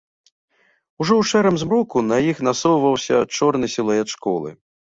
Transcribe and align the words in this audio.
Ужо 1.01 1.13
ў 1.17 1.23
шэрым 1.33 1.59
змроку 1.63 1.97
на 2.09 2.17
іх 2.31 2.37
насоўваўся 2.47 3.23
чорны 3.35 3.73
сілуэт 3.75 4.07
школы. 4.19 4.49